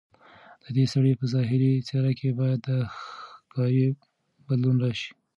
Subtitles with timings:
[0.63, 2.69] ددې سړي په ظاهري څېره کې باید د
[2.99, 3.85] ښکاري
[4.47, 5.11] بدلون راشي.